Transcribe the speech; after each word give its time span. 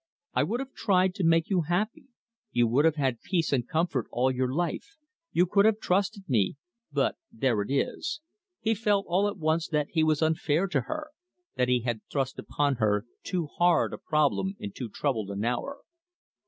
I 0.33 0.41
would 0.41 0.59
have 0.59 0.73
tried 0.73 1.13
to 1.13 1.23
make 1.23 1.47
you 1.51 1.61
happy; 1.61 2.05
you 2.51 2.67
would 2.67 2.85
have 2.85 2.95
had 2.95 3.21
peace 3.21 3.53
and 3.53 3.67
comfort 3.67 4.07
all 4.11 4.31
your 4.31 4.51
life; 4.51 4.97
you 5.31 5.45
could 5.45 5.65
have 5.65 5.77
trusted 5.79 6.27
me 6.27 6.55
but 6.91 7.17
there 7.31 7.61
it 7.61 7.69
is...." 7.69 8.19
He 8.61 8.73
felt 8.73 9.05
all 9.07 9.27
at 9.27 9.37
once 9.37 9.67
that 9.67 9.89
he 9.91 10.03
was 10.03 10.23
unfair 10.23 10.65
to 10.69 10.81
her, 10.89 11.11
that 11.55 11.67
he 11.69 11.81
had 11.81 12.01
thrust 12.11 12.39
upon 12.39 12.77
her 12.77 13.05
too 13.21 13.45
hard 13.45 13.93
a 13.93 13.99
problem 13.99 14.55
in 14.57 14.71
too 14.71 14.89
troubled 14.89 15.29
an 15.29 15.45
hour. 15.45 15.81